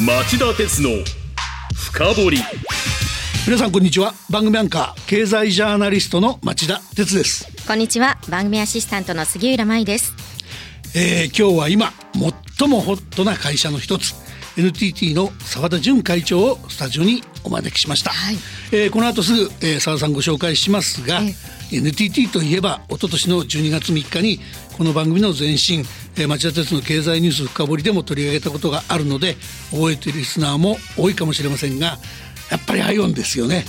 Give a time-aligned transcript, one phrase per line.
[0.00, 0.88] 町田鉄の
[1.74, 2.38] 深掘り。
[3.46, 4.14] 皆さんこんにちは。
[4.30, 7.46] 番組アンカー経済ジャーナリストの町田鉄です。
[7.66, 8.16] こんにちは。
[8.30, 10.14] 番組アシスタントの杉浦舞です、
[10.96, 11.92] えー、今日は今
[12.58, 14.14] 最もホットな会社の一つ
[14.56, 18.36] NTT の澤田純会長をスタジオにお招きしました、はい、
[18.72, 21.34] えー、この後すぐ、えー、澤田さんご紹介しますが、え
[21.72, 24.40] NTT といえば一昨年の12月3日に
[24.76, 25.84] この番組の前身、
[26.16, 29.36] えー、町田鉄の経済ニュース深掘りでも取り上げたことがあるので
[29.70, 31.98] 覚えているリスナーも多いかもしれませんが
[32.50, 33.64] やっぱりアイオンですよね。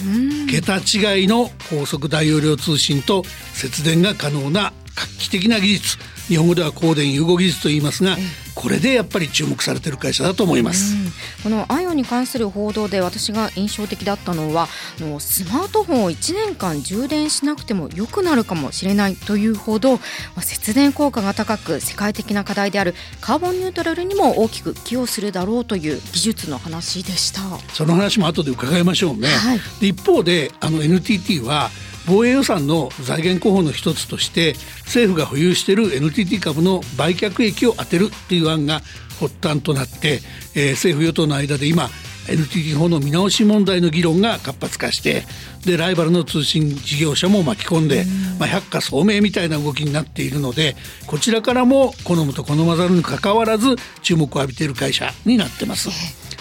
[0.50, 3.24] 桁違いの高速大容量通信と
[3.54, 5.98] 節電が可能な画期的な技術
[6.32, 8.16] 日本語では光電融合技術と言いますが、
[8.56, 10.96] これでやっぱり注目されている会社だと思います。
[11.44, 20.00] このアイオンに関する報道で私が印象的だったのはのスマートフォンを1年間充電しなくても良くなるかもしれないというほど、ま
[20.38, 27.42] あ、節電効果が高く世界的な課題であるカーボンニュートラルにも大きく寄与するだろうという技術の話でした。
[27.74, 31.70] その話も後で伺いましょうね、はい、一方であの NTT は
[32.12, 38.82] 防衛予算の財源候補の一つとして政府が保有している NTT 株の売却益を充てるという案が
[39.22, 40.20] 発端となって、
[40.54, 41.88] えー、政府与党の間で今
[42.28, 45.24] NTT 法の見直し問題の議論が活発化して
[45.66, 48.04] でライバルの通信事業者も巻き込んで、
[48.38, 50.76] まあ、百花聡明みたいな動きになっているので
[51.08, 55.90] こちらからも好むと好まざるにかかわらず注目を浴びている会社になってます。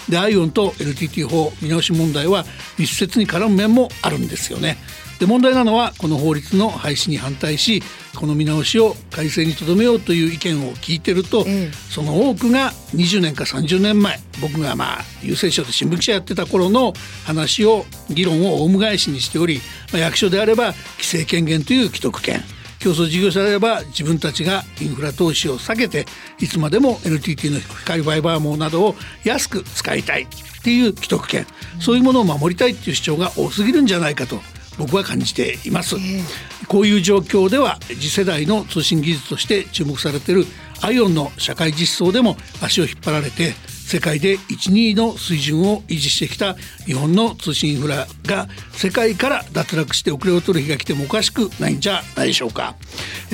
[0.09, 2.43] でアイオンと NTT 法見直し問題は
[2.77, 4.77] 密接に絡む面もあるんですよね。
[5.21, 7.83] で問題なのはこの法律の廃止に反対し
[8.15, 19.61] この見直しを改正にとどめようという意見を聞いてると、うん、その多くが20年か30年前僕がまあ郵政省で新聞記者やってた頃の話を議論をオウム返しにしており、
[19.93, 22.41] まあ、役所であれば規制権限という既得権。
[22.79, 26.07] 競争事業者であれば自分たちがインフラ投資を避けて
[26.39, 30.27] いつまでも NTT の光ファイバー網などを安く使いたいっ
[30.63, 31.45] ていう既得権。
[31.79, 34.41] そういうものを守りたいっていう主張が多すぎるんじゃないかと
[34.81, 40.45] 僕は感じています、えー、こういう状況では次世代の通信技術として注目されている
[40.81, 43.53] アイオンの社会実装でも足を引っ張られて
[43.91, 46.53] 世界で12位の水準を維持してきた
[46.85, 52.77] 日本の通信インフラが世界から脱落して遅れを取る日が来てもおかしくないんじゃないでしょうか、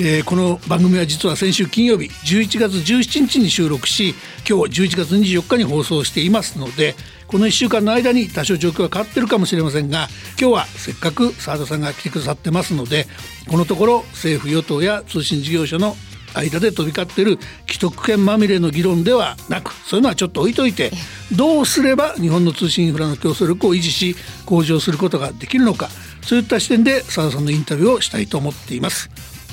[0.00, 4.16] えー、この番組は実は先週金曜日11月17日に収録し
[4.50, 6.96] 今日11月24日に放送していますので
[7.28, 10.08] この1週間の間に多少状況が変わってるかもしれませんが
[10.40, 13.06] 今日はせっかく澤田さんが来てくださってますので
[13.48, 15.94] このところ政府与党や通信事業者の
[16.34, 20.90] 間で飛び交ってる既得権まみれの議論ではなくそういうのはちょっと置いといて
[21.36, 24.16] どうすれば日本の通信インフラの競争力を維持し
[24.46, 25.88] 向上することができるのか
[26.22, 29.08] そういった視点で澤田さんのインタビューをしたいと思っています。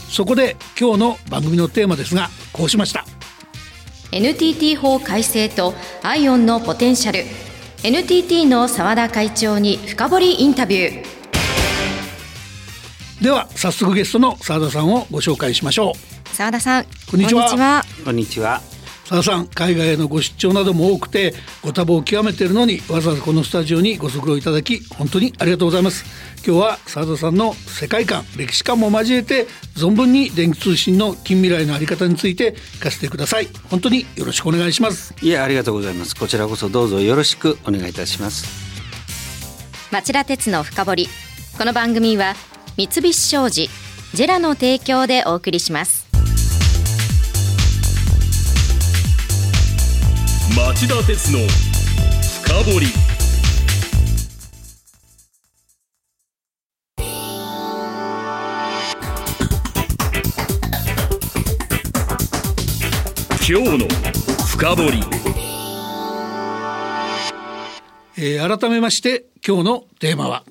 [0.10, 3.06] そこで今日の番組のテーマですがこうしました。
[4.12, 7.24] NTT 法改正とアイオンのポテンシャル。
[7.84, 11.15] NTT の澤田会長に深掘りインタビュー
[13.26, 16.30] では早速ゲストの澤田さんをご紹介しましょう。
[16.30, 17.84] 澤田さんこんにちは。
[18.04, 18.62] こんにちは。
[19.06, 21.34] 澤田さん海外へのご出張なども多くて
[21.64, 26.06] ご多忙を極めているのにわざわざこのスタジオにご足労いただき本当にありがとうございます。
[26.46, 33.48] 今日は澤田さんの世界観歴史観も交えて存分に電気通信の近未来のあり方について聞かせてください。
[33.72, 35.16] 本当によろしくお願いします。
[35.24, 36.16] いやありがとうございます。
[36.16, 38.46] こちらこそどうぞよろしくお願いいたします。
[39.90, 41.10] 町田鉄の深掘り。
[41.58, 42.36] この番組は
[42.78, 43.70] 三菱商事
[44.14, 46.08] ジェラの提供でお送りします。
[50.58, 51.40] 町田鉄の
[52.44, 52.88] 深掘り。
[63.48, 63.88] 今日の
[64.48, 65.04] 深掘り、
[68.18, 70.44] えー、改めまして今日のテーマは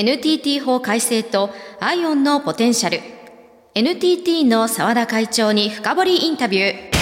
[0.00, 3.00] NTT 法改正と IOWN のポテンシャル
[3.74, 6.98] NTT の澤田会長に深掘りインタビュー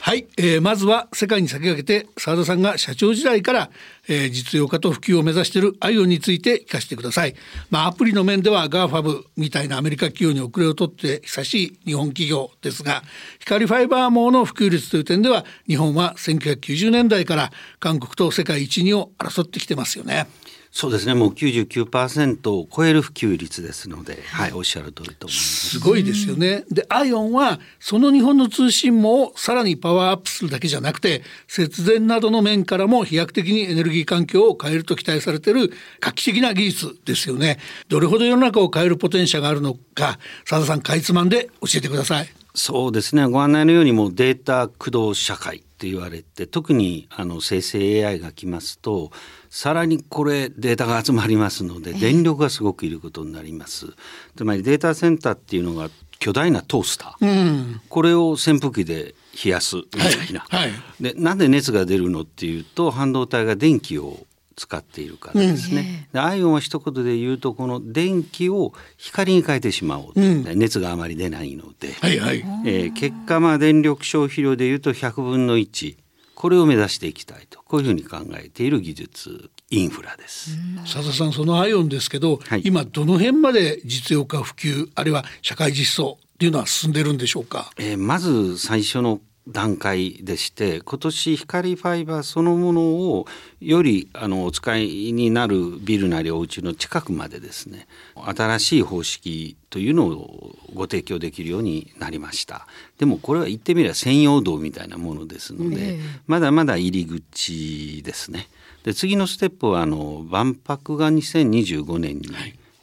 [0.00, 3.70] はい、えー、まずは世界に先駆けて澤田さんが社長時代から、
[4.06, 7.34] えー、実用化と普及を目指している IOWN について聞かせてください。
[7.70, 13.02] まあアプリの面では GAFAM みたいなアメリカ企業に遅れを取って久しい日本企業ですが、
[13.38, 17.50] 光ファイバー網の普及率という点では日本は1990年代から
[17.80, 20.26] 韓国と世界一二を争ってきてますよね。
[20.76, 21.14] そうですね。
[21.14, 25.68] もう99%を超える普及率ですので、はい、おっしゃる通りと思います。
[25.70, 26.64] すごいですよね。
[26.68, 37.60] でアイオンはその日本の通信網をさらにパワーアップするだけじゃなくて節電などの面からも飛躍的にエネルギー環境を変えると期待されている画期的な技術ですよね。
[37.86, 42.28] どれほど世の中を変えるポテンシャルがあるのか佐田さんかいつまんで教えてください。
[42.56, 43.24] そうですね。
[43.26, 49.10] ご案内のようにもデータ駆動社会っって言われて特にあの生成 AI が来ますと
[49.50, 53.94] さらにこれデータが集まりますので電力がすごくいることになります。
[54.34, 59.14] つまりデータセンターっていうのが巨大なトースター、うん、これを扇風機で
[59.44, 64.20] 冷やすみたいな、はいはい、でなんで熱が出るのっていうと半導体が電気を
[64.56, 66.08] 使っているからですね。
[66.12, 75.96] うん、アイオンは一言で言うとこの電気を光に変えてしまおう、うん、熱があまり出ないので、はいはい、えー、結果まあ電力消費量で言うと100分の1
[76.34, 77.62] これを目指していきたいと。
[77.62, 80.56] こういうふうに考えている技術インフラです。
[80.84, 87.72] 佐田さんそのアイオンですけど、はい、今どの辺まで実用化普及あるいは社会実装っていうのは進んでるんでしょうか？
[87.78, 93.26] えー、まず最初の段階でして今年光ファイバーそのものを
[93.60, 102.66] よりあのお使いになるビルなりお家の近くまでですね新しい方式というのをご提供できるようになりました。
[102.98, 108.48] でもこれは言ってみれば専用道みたいなものですので、まだまだ入り口ですね。
[108.84, 112.28] で次のステップはあの万博が2025年に、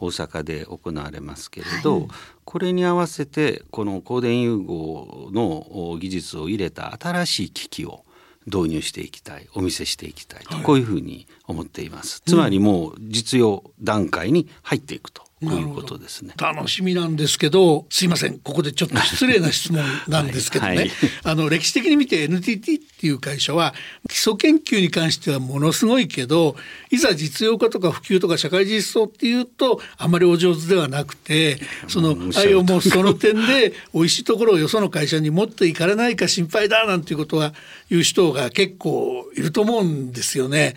[0.01, 2.07] 大阪で行われますけれど、はい、
[2.43, 8.03] これに合わせてこの光電融合の技術を入れた新しい機器を
[8.47, 12.21] 導入していきたいお見せしていきたいと、はい、こういうふうに思っています。
[12.25, 16.33] つまりもう実用段階に入っていくとこういうことですね。
[16.37, 20.69] 楽しみなんですけど、すいません、ここでちょっと失礼な質問なんですけどね。
[20.69, 20.89] はいはい、
[21.23, 23.73] あの歴史的に見て NTT っていう会社は
[24.07, 26.55] 基礎研究に関してはものすごいけど、
[26.91, 37.53] いざ実用化とか普及とか社会実装っていうとあまりお上手ではなくて、そのあいもその点で 美味しいところをよその会社に持っていかれないか心配だなんていうことは
[37.89, 40.75] 言う人が結構いると思うんですよね。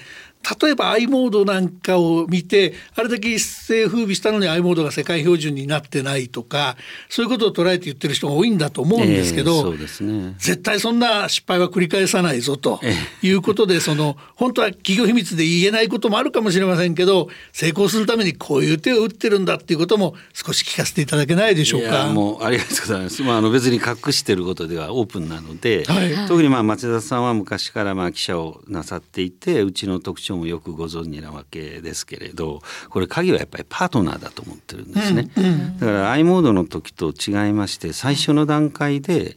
[0.61, 6.77] 例えば i モードなんかを見てあれだけ一世風靡したのに i モードが世界標準になってないとか
[7.09, 12.81] そういうことを捉えて言ってる人が多いんだと思うんですけど、えーね、絶対そんな失敗は繰り返さないぞと
[13.23, 22.09] いうことで、その本当は企業秘密で言えないこともあるかもしれませんけど成功するためにこういう手を打ってるんだっていうことも少し聞かせていただけないでしょうか？
[22.09, 23.23] もうありがとうございます。
[23.23, 39.37] まああの別に隠してることではオープンなので、はい、特にまあ町田さんは昔からまあ記者をなさっていてうちの特徴もよくご存知なわけですけれどこれ鍵はやっぱりパートナーだと思ってるんですね、うんうん、だから i モードの時と違いまして最初の段階で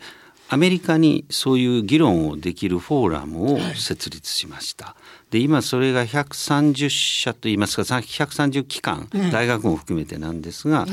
[0.50, 4.86] アメリカにそういう議論をできるフォーラムを設立しました。
[4.86, 4.96] は
[5.30, 10.88] い、で今それが130社といいますか130機関、うん、大学も含めてなんですが、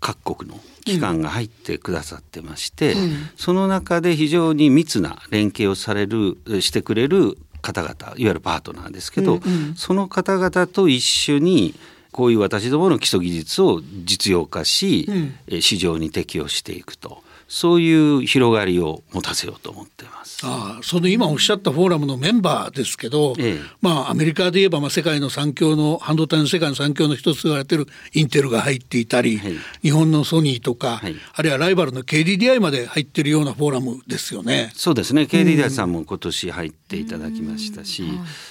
[0.00, 11.74] 各国の機関が入ってくださってまして、うん、その中で非常に密な連携をされるしてくれる方々いわゆるパートナーですけど、うんうん、その方々と一緒に
[12.12, 15.06] こういう私どもの基礎技術を実用化し、
[15.48, 20.40] うん、市場に適用していくとそういう広がりを持たせようと思っています。
[20.44, 34.70] あその今おっしゃったフォーラムのメンバーですけど、ええ、まあアメリカで言えばまあ世界の産業の半導体の世界の産業の一つと言われてるインテルが入っていたり、はい、日本のソニーとか、はい、あるいはライバルの KDDI まで入ってるようなフォーラムですよね。
[34.74, 35.22] そうですね。
[35.22, 38.04] KDDI さんも今年入っていただきましたし、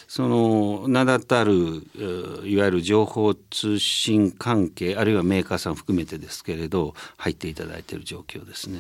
[0.08, 1.84] その名だたる
[2.46, 8.80] いわゆる情報通信関係あるいはメーカーさん含めてですけれど入っていただいている状況ですね。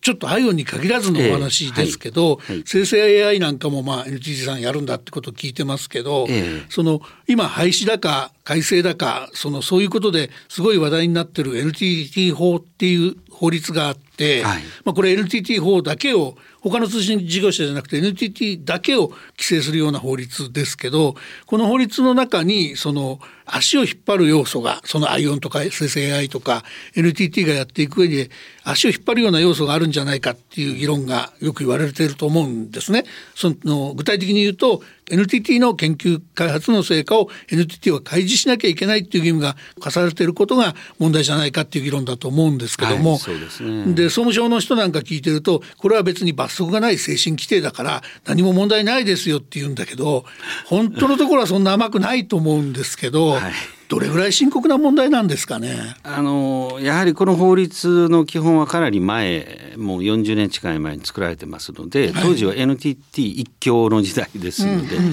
[0.00, 21.16] ちょっとアイオンに限らずのお話ですけど、えーはい、生成 AI なんかもまあ NTT さんやるんだってことを聞いてますけど、えー、その今廃止だか改正だかそのそういうことですごい話題になってる NTT 法っていう法律があって、はい、まあこれ NTT 法だけを他の通信事業者じゃなくて NTT だけを規制するような法律ですけど
[21.46, 26.62] この法律の中にその足を引っ張る要素がその ION とか生成 AI とか
[26.94, 28.30] NTT がやっていく上で
[28.64, 33.04] 足を引っ張るような要素があるんじゃないかっていう議論がよく言われていると思うんですね。
[33.34, 50.24] その具体的に言うと NTT の研究開発の成果を NTT は開示しなきゃいけないっていう義務が課されていることが問題じゃないかっていう議論だと思うんですけども、はい、そうですね、で総務省の人なんか聞いてるとこれは別に罰則がない精神規定だから何も問題ないですよって言うんだけど
[50.66, 53.30] 本当のところはそんな甘くないと思うんですけど。
[53.30, 53.52] はい
[53.88, 55.76] どれぐらい深刻な問題なんですかね？
[56.02, 65.12] あのやはりこの法律の基本はかなり前もう40年近い前に作られてますので、当時は NTT 一強の時代ですので、うんうん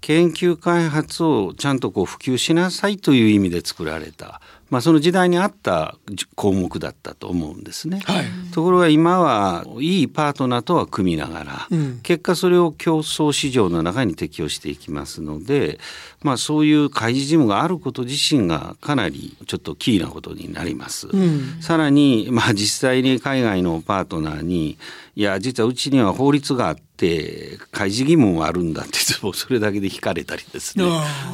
[0.00, 5.96] 研究開発をちゃんとこう普及しなさいという意味で作られたまあ、その時代に合った
[6.36, 8.00] 項目だったと思うんですね。
[8.04, 15.80] はい、ところが今はいいパートナーとは組みながら、うん、結果それを競争市場の中に適用していきますので、
[16.22, 21.08] まあ、そういう開示事務があること自身がかなりちょっとキーなことになります。
[21.08, 24.78] うん、さらに、まあ、実際に海外のパートナーに
[25.20, 30.84] いや実はうちには法律があって開示義務もあるんだっても それだけで引かれたりですね。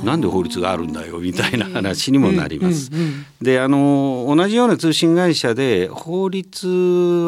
[0.03, 2.91] なんで法律があるんだよみたいな話にもなります。
[3.41, 6.67] であの同じような通信会社で法律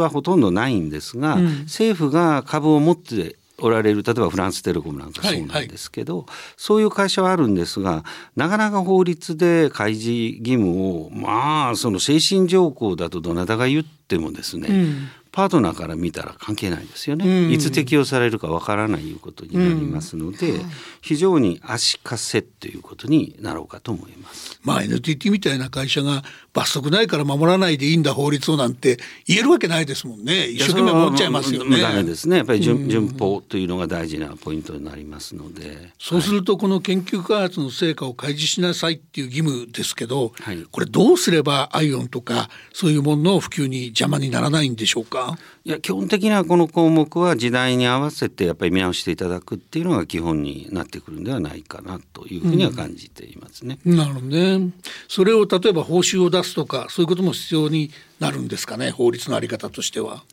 [0.00, 24.58] はほとんどないんですが、うん、政府が株を持っておられる例えばフランステレコムなんかそうなんですけど、はいはい、そういう会社はあるんですがなかなか法律で開示義務をまあその精神条項だとどなたが言ってもですね、うん、パートナーから見たら関係ないですよね、うん、いつ適用されるかわからないいうことになりますので、うん、非常に足かせということになろうかと思います。
[24.64, 26.24] まあ NTT みたいな会社が
[26.58, 28.98] 罰則ないから守らないでいいんだ法律をなんて
[29.28, 31.80] 言えるわけないですもんね一生懸命守っちゃいますよね。
[31.80, 35.92] ダメですねやっぱり順,、順法というのが大事なポイントになりますので。
[36.00, 45.38] そうするとこの研究開発の成果を開示しなさいっていう義務ですけど、はい、これどうすればアイオンとかそういうものの普及に邪魔にならないんでしょうか？
[45.64, 53.78] いや基本的にはこの項目は時代に合わせてやっぱり見直していただくっていうのが基本になってくるんではないかなというふうには感じていますね。
[53.84, 54.70] うん、なるほどね。
[55.08, 57.90] それを例えば報酬を出すとかそういうことも必要に
[58.20, 60.24] なるんですかね法律のあり方としては。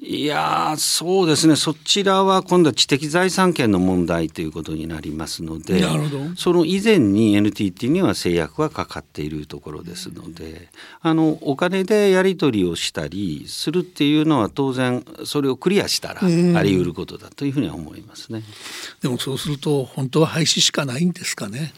[0.00, 5.82] いやそうですねそちらは今度は知的財産権の問題ということになりますので
[6.36, 10.68] その以前に NTT には制約がかかっているところですので
[11.00, 16.26] あのお金でやり取りをしたりするっていうのは当然それをクリアしたらあ
[16.62, 18.42] り得ることだというふうには思いますね。
[19.02, 21.72] でもそうすると本当は廃止しかないんですかね。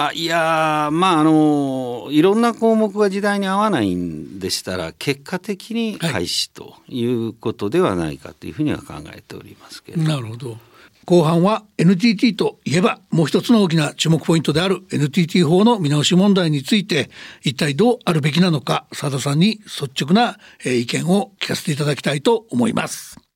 [0.00, 10.02] あいやまああのいろんな項目が時代に合わないんでしたら結果的に廃止ということではないかというふうには考えておりますけど。
[10.02, 10.56] なるほど
[11.04, 17.10] 後半は NTT といえばもう一つの大きな注目ポイントである NTT 法の見直し問題について
[17.42, 20.36] 一体どうあるべきなのか佐田さんに率直な
[20.66, 23.27] 意見を聞かせていただきたいと思います。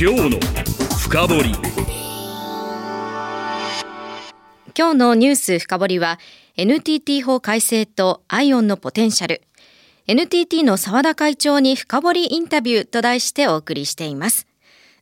[0.00, 0.38] 今日の
[0.96, 1.52] 深掘り。
[4.78, 6.20] 今日のニュース深掘りは
[6.56, 9.42] NTT 法改正とアイオンのポテンシャル。
[10.06, 14.47] NTT の澤田会長に深掘りインタビューと題してお送りしています。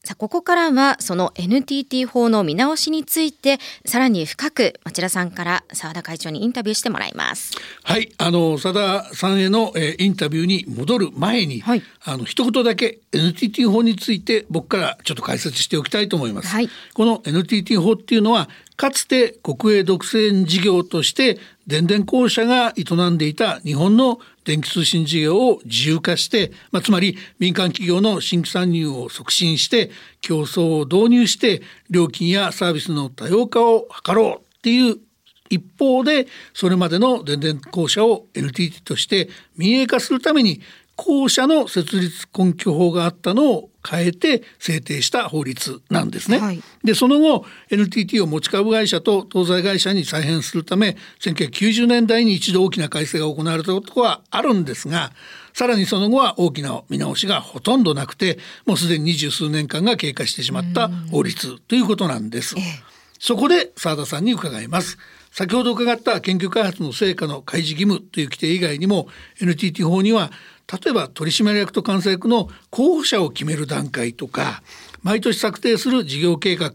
[0.07, 7.57] さあ、ここからはその NTT 法の見直しについてさらに深く町田さんから澤田会長にインタビューしてもらいます。
[7.83, 16.49] はい、あの澤田さんへの、えー、インタビューに戻る前に、はい、あの一言だけ NTT 法について僕からちょっと解説しておきたいと思います。
[16.51, 34.99] はい、この NTT 法っていうのはかつて国営独占事業として電電公社が営んでいた日本の電気通信事業を自由化して、まあ、つまり民間企業の新規参入を促進して競争を導入して料金やサービスの多様化を図ろうっていう
[35.51, 40.61] 一方でそれまでの電電公社を NTT として民営化するために
[40.97, 46.39] 公社の設立根拠法があったのを変えて制定した法律なんですね。
[46.39, 55.13] はい、でその後 NTT を持ち株会社と東西会社に再編するため1990年代に一度大きな改正が行われたことはあるんですが
[55.53, 62.57] さらにその後は大きな見直しがほとんどなくてもうすでに二十数年間が経過してしまった法律ということなんです。
[63.19, 64.99] そこで澤田さんに伺います。
[65.31, 70.31] 先ほど伺った研究開発の成果の開示義務という規定以外にも NTT 法には
[70.73, 74.63] 例えば取締役と監査役の候補者を決める段階とか
[75.03, 76.73] 毎年策定する事業計画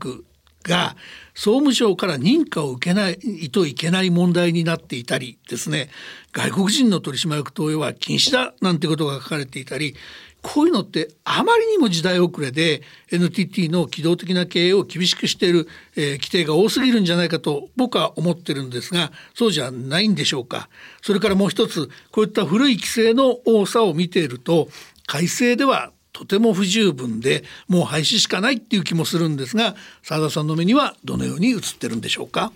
[0.63, 0.95] が
[1.33, 3.17] 総務省から認可を受けない
[3.51, 5.89] といけない問題になっていたりですね。
[6.33, 9.95] 外国人の取締役投与は禁止だなんてことが書かれていたり
[10.41, 12.81] こういうのってあまりにも時代遅れで
[13.11, 20.69] NTT の機動的な経営を厳しくしている、えー、規定が多すぎるんじゃないかと僕は思ってるんですがそうじゃないんでしょうか。
[21.01, 24.69] それからもう一つこういった古い規制の多さを見ていると
[25.07, 32.51] 改正ではとても不十分でもう廃止しかないっていう気もするんですが澤田さんの目にはどのように映ってるんでしょうか？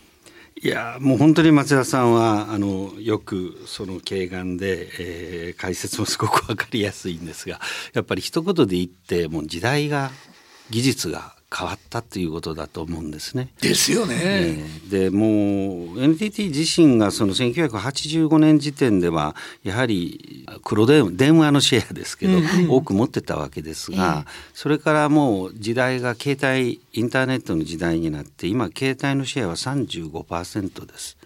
[0.62, 7.60] いやもう本当に松田さんはあのよくその軽眼で、えー、解説もすごく分かりやすいんですが
[7.94, 10.12] やっぱり一言で言ってもう時代が
[10.70, 13.50] 技術が変わったということだと思うんですね。
[13.62, 14.16] ですよね。
[14.20, 31.18] えー、でもう NTT 自身がその1985年時点ではやはり黒電電話のシェアですけど、うん多く持ってたわけですが、えー、それからもう時代が携帯インターネットの時代になって今携帯のシェアは35%です。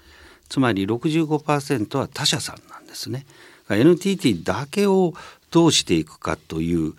[0.50, 3.26] つまり65%は他社さんなんですね。
[3.70, 5.14] NTT だけを
[5.51, 6.94] どうしていくかという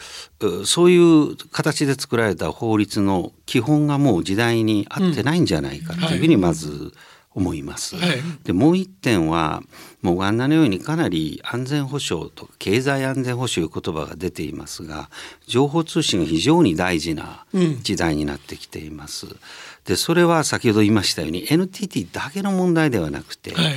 [0.65, 6.93] そういう形で作られた法律の基本がもう時代に合ってないんじゃないかというふうにまず
[7.33, 7.97] 思います。
[7.97, 9.63] はい、でもう一点は
[10.03, 15.11] もうご案内のようにかなり安全保障とか経済安全保障いう言葉が出ていますが
[15.47, 17.45] 情報通信が非常に大事な
[17.83, 19.27] 時代になってきています。
[19.27, 19.37] うん、
[19.85, 23.75] でそれは先ほど言いましたように NTT だけの問題ではなくて、はい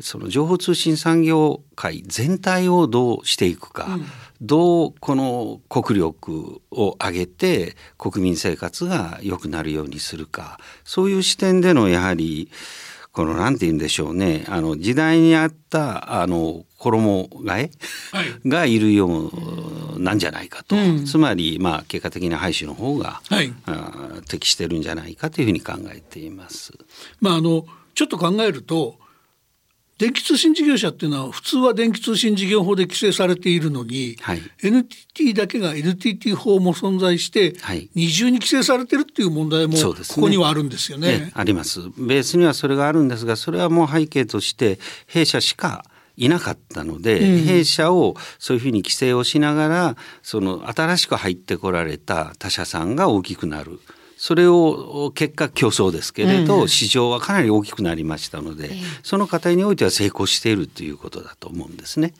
[0.00, 4.06] その情報通信産業界全体をどうしていくか、うん、
[4.40, 10.58] どうこの国力を上げて国民生活が良くなるようにするか。
[10.84, 12.50] そういう視点でのやはり
[13.12, 14.44] このなんて言うんでしょうね。
[14.48, 17.70] あの時代に合ったあの衣替え、
[18.10, 23.54] はい、がいるようなんじゃないかと、うん、つまりまあ結果的に廃止の方が、はい、
[24.28, 26.72] 適してるんじゃないかというふうに考えています。
[27.20, 28.98] まああのちょっと考えると
[29.98, 41.80] 電気通信事業者っていうのは普通は電気通信事業法で規制されているのに、はい、NTT だけが NTT 法も存在して、はい、二重に規制されてるっていう問題もここにはあるんですよね、ね、あります。
[41.96, 45.84] ベースにはそれがあるんですがそれはもう背景として弊社しか
[46.16, 53.80] いなかったので、うん、弊社をそういうふうに規制をしながらその新しく入ってこられた他社さんが大きくなる。
[54.24, 58.70] それを結果競争ですけれど、うん、市場はかなり大きくなりましたので、
[59.02, 62.14] その過程においては成功しているということだと思うんですね。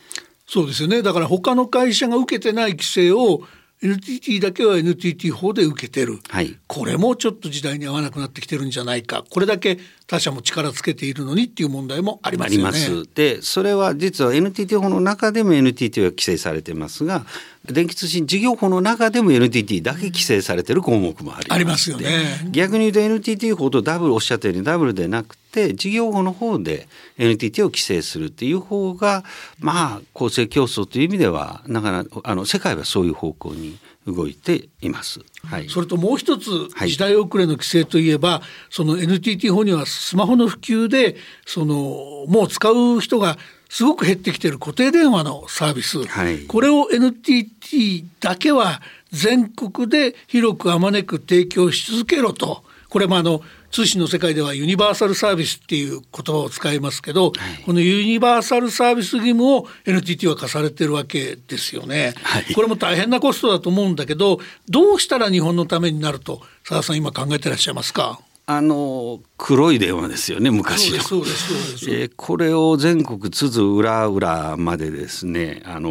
[0.47, 1.01] そうですよね。
[1.01, 3.41] だから他の会社が受けてない規制を
[3.81, 9.25] NTT だけは NTT 法で受けてる、はい、これもちょっと時代に合わなくなってきてるんじゃないか。
[9.31, 13.09] これだけ他社も力つけているのにっていう問題もありますよね。
[13.15, 17.25] でそれは実は NTT 法の中でも NTT は規制されてますが
[17.65, 22.49] 電気通信事業法の中でも NTT だけ規制されてる項目もありますありますよね。
[22.51, 29.25] 逆に言うと NTT 法とダブルおっしゃったようにダブルでなくて事業法の方で NTT を規制するっていう方が
[29.59, 35.21] まあ公正競争という意味ではなかなかあの世界はそういう方向に動いています。
[35.45, 43.37] はい、それともう一つ時代遅れの規制といえば、はい、その NTT 法にはスマホの普及でそのもう使う人が
[43.69, 48.81] すごく減ってきてる固定電話のサービス、はい、これを NTT だけは
[49.11, 52.63] 全国で広くあまねく提供し続けろと。
[52.89, 53.41] これもあの
[53.75, 68.21] 通信の世界ではユニバーサルサービスっていう言葉を使いますけど、はい、このユニバーサルサービス義務を NTT は課されてるわけですよね、はい、これも大変なコストだと思うんだけどどうしたら日本のためになると澤さん今考えてらっしゃいますか？
[68.47, 71.03] あの黒い電話ですよね昔の。
[71.03, 75.91] そうですそうですえー、これを全国津々浦々までですねあの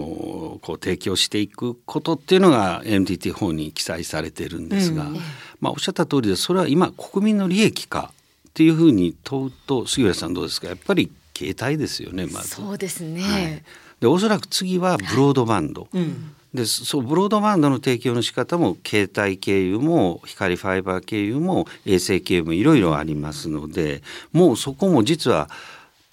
[0.61, 5.19] こう提供していくことっていうのが NTT 法に記載されてるんですが、うん、
[5.63, 8.11] まあおっしゃった通りでそれは今国民の利益か
[8.49, 10.67] っていうふうに問うと杉浦さんどうですか？
[10.67, 12.49] やっぱり携帯ですよねまず。
[12.49, 13.63] そうですね、はい、
[14.01, 15.83] でおそらく次はブロードバンド。
[15.83, 16.35] はいうん。
[16.53, 25.49] でそうブロードバンドの提供の仕方も携帯経由も光ファイバー経由も衛星経由もいろいろありますのでもうそこも実は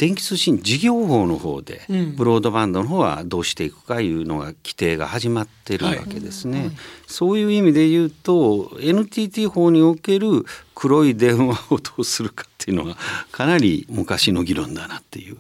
[0.01, 1.83] 電気通信事業法の方で、
[2.17, 6.67] ブロードバンドの方はどうしていくかいうのが規定が始まってるわけですね、はい。
[6.69, 12.97] はい、そういう意味で言うと NTT 法における黒い電話をどうするかっていうのは
[13.31, 15.37] かなり昔の議論だなっていう。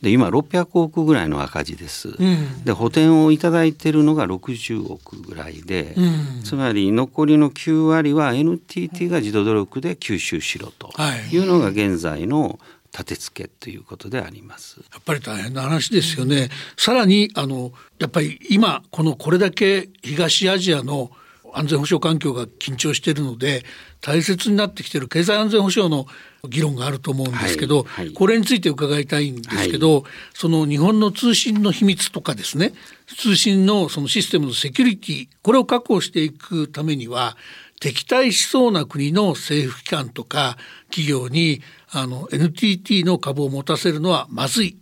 [0.00, 10.90] で今600億ぐらいの赤字です、うん、で補填を頂いてるのが60億ぐらいで、うん、つまり残りの9割は NTT が自動努力で吸収しろと
[11.32, 12.58] いうのが現在の
[12.96, 14.80] 立て付けということであります。
[14.92, 21.10] やっぱり大変な話ですよね、さらにあのやっぱり今このこれだけ東アジアの
[21.54, 23.64] 安全保障環境が緊張しているので
[24.00, 26.06] 大切になってきている経済安全保障の
[26.48, 30.02] 議論があると思うんですけど、はいはい、これについて伺いたいんですけど、はい、
[30.34, 32.72] その日本の通信の秘密とかですね
[33.06, 37.36] 通信のそのシステムのセキュリティこれを確保していくためには
[37.80, 40.56] 敵対しそうな国の政府機関とか
[40.90, 41.62] 企業に
[41.94, 44.78] あの NTT の株を持たせるのはまずい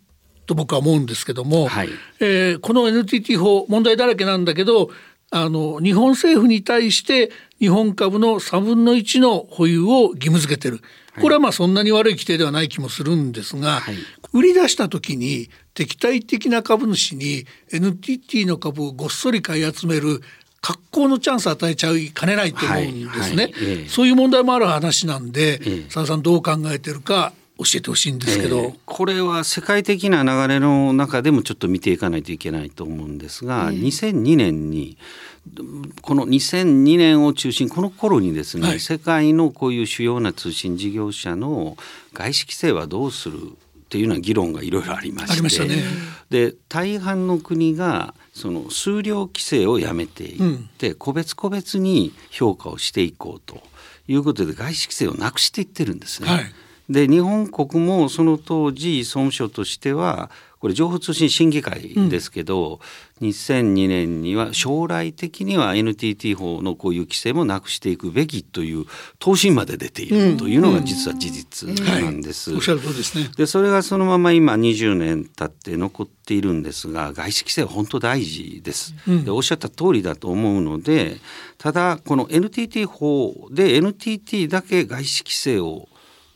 [0.47, 1.89] と僕は思うんですけども、はい、
[2.21, 4.91] えー、この NTT 法問題だらけなんだけど
[5.31, 10.81] あの日本政府に対して日本株の3分の1の保有を義務付けてる。
[11.21, 13.95] これはまあそんなに悪い規定ではない気もするんですが、はい、
[14.33, 20.23] 売り出した時に敵対的な株主に NTT の株をごっそり買い集める
[20.63, 34.97] 格好のチャンス与えちゃいかねないと思うんですね、はいはい、そういう問題もある話なんで佐々さんどう考えてるか教えてほしいんですけど、えー、これは世界的な流れの中でもちょっと見ていかないといけないと思うんですが、えー、2002年に
[36.01, 41.77] この2002年を中心この頃にですね、はい、世界のこういう主要な通信事業者の
[42.15, 43.45] 外資規制はどうするっ
[43.89, 45.83] ていうような議論がいろいろありまして、ね、
[46.31, 53.63] で大半の国がその数量規制をやめていって、うん、個別個別に評価をしていこうと
[54.09, 56.29] いうことで外資規制をなくしていってるんですね。
[56.29, 56.53] はい
[56.91, 60.31] で日本国もその当時総務省としては
[60.63, 62.79] これ情報通信審議会ですけど、
[63.21, 68.85] うん、2002年には将来的には NTT 法のこういう規制もなくしていくべきという
[69.19, 72.55] 答申まで出ているというのが実は事実なんです。
[72.55, 73.29] おっしゃる通りですね。
[73.37, 78.95] でそれがそのまま今20年経って残っているんですが外資規制は本当大事です。
[79.25, 81.17] でおっしゃった通りだと思うので
[81.59, 85.89] ただこの NTT 法で NTT だけ外資規制を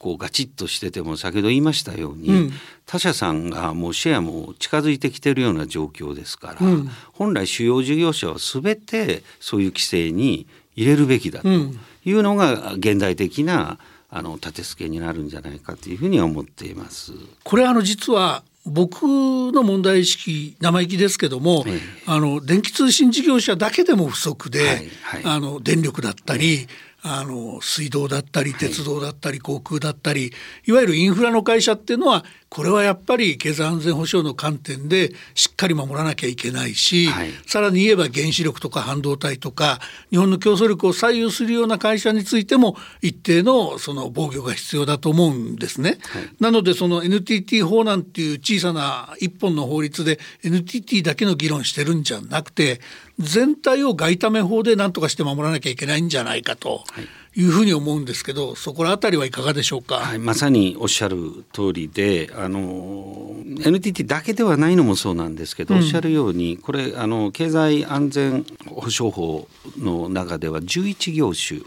[0.07, 2.53] こうガチッとしてても先ほど言いましたように、うん、
[2.87, 17.11] 他社さんがもうシェアも近づいてきてるような状況ですから、うん、本来主要事業者は全てそういう規制に入れるべきだというのが現代的なあの立て付けになるんじゃないかというふうには思っています。
[17.42, 26.69] これあの実は僕の問題意識生意気ですけども、ええ、あの電気通信事業者だけでも不足で、はいはい、あの電力だったり、
[27.09, 30.33] あの水道だったり鉄道だったり航空だったり、
[30.66, 39.81] いわゆるインフラの会社っていうのはこれはやっぱり経済安全保障の観点でしっかり守らなきゃいけないし、はい、さらに言えば原子力とか半導体とか
[40.11, 45.99] 日本の競争力を左右するような会社についても一定のその防御が必要だと思うんですね。
[46.03, 52.81] はい、なのでその NTT 法なんていう小さな一本の法律で NTT だけの議論してるんじゃなくて
[53.19, 56.85] 全体を外為法で何とかして守らなきゃいけないんじゃないかと。
[56.93, 71.61] はいいうふうに思うんですけどそこら辺りはいかがでしょうか、はい、まさにおっしゃる通りであの NTT だけではないのもそうなんですけど、うん、おっしゃるようにこれあの経済安全保障法の中では11業種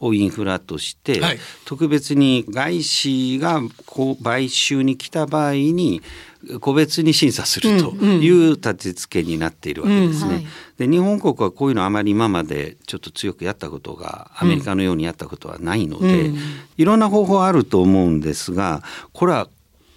[0.00, 6.02] をインフラとして、はい、特別に外資がこう買収に来た場合に
[6.60, 10.46] 個別に審査するという立て付けになっているわけですね。
[10.78, 16.30] で日本国はこういうのあまり今までちょっと強くやったことがアメリカのようにやったことはないので、
[16.76, 19.48] いろんな方法あると思うんですがこれは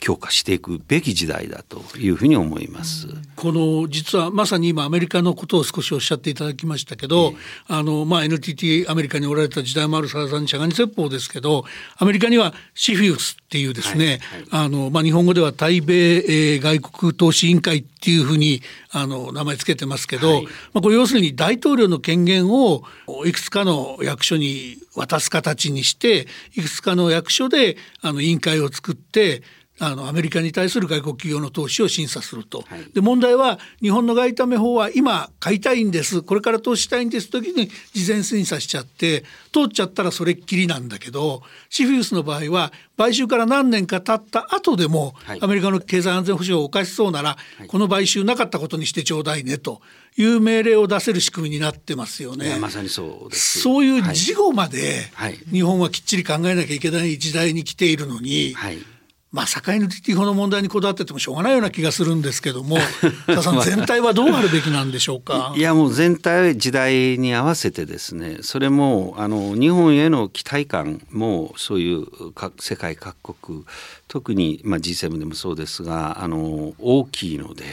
[0.01, 3.07] 強化していくべき時代だというふうに思います。
[3.35, 7.33] この実はまさに今アメリカのことを少しおっしゃっていただきましたけど、
[7.69, 11.63] えー、あのまあ NTT アメリカにおられた時代もある佐田さんにしゃがに説法ですけど、
[11.97, 14.19] アメリカにはシフィウスっていうですね、はいはい、
[14.65, 22.81] あのまあ日本語では対米、えー、外国投資委員会っていうふうにあの名前つけてますけど、はい、まあこれ要するに大統領の権限を
[23.25, 29.43] いくつかの役所に渡す形にして、いくつかの役所であの委員会を作って
[29.83, 36.21] あのアメリカに対する外国企業の投資を審査すると、はい、で問題は日本の外為法は今買いたいんです。
[36.21, 37.31] これから投資したいんです。
[37.31, 49.81] 時に事前審査しちゃって通っちゃったらそれっきりなんだけどシフィウスの場合は買収から何年か経った後でも、はい、アメリカの経済安全保障をおかしそうなら、はい、この買収なかったことにしてちょうだいねと。
[50.17, 52.57] いう命令を出せる仕組みになってますよね。
[52.59, 53.61] まさにそうです。
[53.61, 55.09] そういう事後まで
[55.53, 58.77] 日本はきっちり考えなきゃいけない時代に来ているのに、はい
[59.31, 62.77] まあ、境の TT 法の問題にこだわっててもしょうがないような気がするんですけども
[63.27, 65.53] 田さん全体はどうあるべきなんでしょうか？
[65.55, 72.05] いやもう全体時代に合わせてですねそれもあの日本への期待感もそういう
[72.59, 73.63] 世界各国
[74.09, 77.63] 特に、まあ、G7 でもそうですがあの大きいので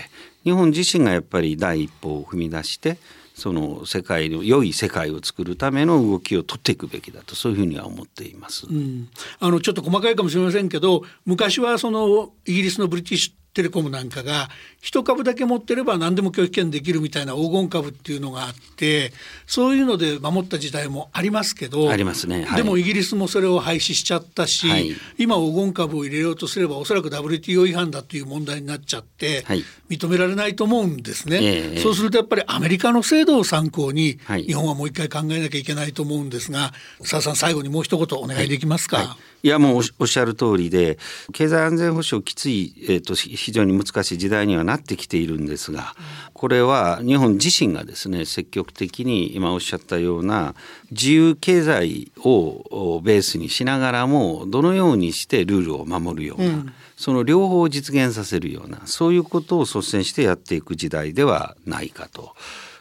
[0.45, 2.99] 日本自身がやっぱり第一歩を踏み出して
[3.39, 8.67] その世界の良い世界を作るための動きを取っていくべきだとそういうふうには思っています。
[8.67, 14.49] うん、あのちょっと細かいかもしれませんけど昔はそのイギリスのブリティッシュテレコムなんかが
[14.81, 19.13] 一株だけ持ってれば何でも拒否権できるみたいな黄金株っていうのがあって
[19.47, 39.17] そういうので守った時代もありますけどありますね、はい、でもイギリスもそれを廃止しちゃったし、はい、今黄金株を入れようとすればおそらく WTO 違反だという問題になっちゃって、はい、認められないと思うんですね、えー、そうするとやっぱりアメリカの制度を参考に日本はもう一回考えなきゃいけないと思うんですが澤さん最後にもう一言お願いできますか？
[39.43, 40.99] いやもうおっしゃる通りで
[41.33, 45.95] 経済安全保障きつい、えーと、非常に難しい時代にはなってきているんですが
[46.33, 50.55] これは日本自身がですね積極的に今おっしゃったような
[50.91, 62.35] 自由経済をベースにしながらもどのようにしてルールを守るような、うん、その両方を実現させるようなそういうことを率先してやっていく時代ではないかと。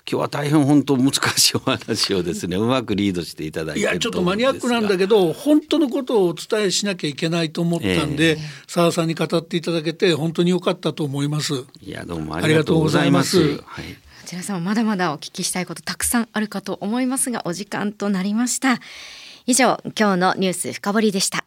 [0.10, 8.89] 今日は大変本当難しいお話をですねうまくリードしていただいていやちょっとマニアックなんだけど本当のことをお伝えしなきゃいけないと思ったんで澤、え。
[8.89, 11.65] ー、さんに語っていただけて本当に良かったと思います。
[11.82, 13.62] いやどうもありがとうございます。
[13.63, 18.80] はいこちらさんまだまだお聞きしたいことたくさんあるかと思いますがお時間となりました。
[19.46, 21.46] 以上今日のニュース深掘りでした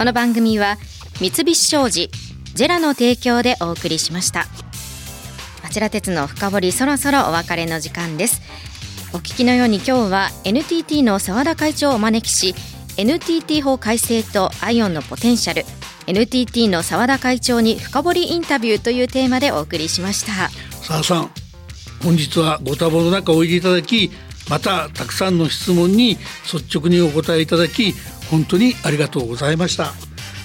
[0.00, 0.78] この番組は
[1.20, 2.10] 三菱商事
[2.54, 4.46] ジェラの提供でお送りしました。
[5.62, 8.40] 町田鉄の深掘りそろそろお別れの時間です。
[9.12, 12.54] お聞きのように今日は NTT の澤田会長をお招きし
[12.96, 15.66] NTT 法改正とアイオンのポテンシャル
[16.06, 20.48] NTT の澤田会長に深掘りインタビューというテーマでお送りしました。
[20.82, 21.30] 澤さん
[22.02, 24.10] 本日はご多忙の中おいでいただき
[24.48, 26.16] またたくさんの質問に
[26.50, 27.94] 率直にお答えいただき
[28.30, 29.92] 本当にありがとうございました。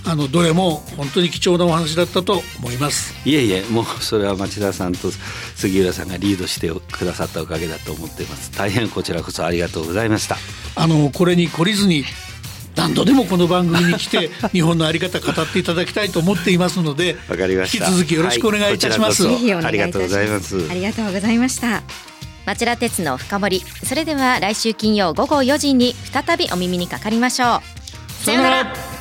[0.08, 3.16] あのどれも本当に貴重なお話だったと思います。
[3.28, 5.10] いえいえもうそれは町田さんと
[5.56, 8.52] 杉浦さんがリードしてくださったおかげだと思っています。
[8.56, 10.38] 大変こちらこそありがとうございました。
[10.76, 12.06] あのこれに懲りずに
[12.76, 17.86] 何度でもこの番組に来て 日本のあり方語っていただきたいと思っていますのでわかりました。
[17.86, 20.68] 引き続きよろしくお願いいたします、はい、ありがとうございます。
[20.70, 22.15] ありがとうございました
[22.46, 23.60] 町田鉄の深掘り。
[23.60, 28.24] それでは来週金曜午後4時に再びお耳にかかりましょう。
[28.24, 28.95] さようなら。